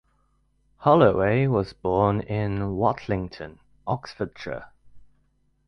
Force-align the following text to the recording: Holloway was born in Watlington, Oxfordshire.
Holloway 0.77 1.45
was 1.45 1.73
born 1.73 2.21
in 2.21 2.75
Watlington, 2.75 3.59
Oxfordshire. 3.85 4.69